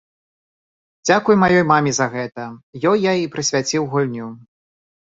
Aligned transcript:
Дзякуй 1.07 1.35
маёй 1.43 1.63
маме 1.73 1.91
за 1.99 2.07
гэта, 2.17 2.43
ёй 2.89 2.97
я 3.09 3.13
і 3.27 3.31
прысвяціў 3.39 3.91
гульню. 3.95 4.27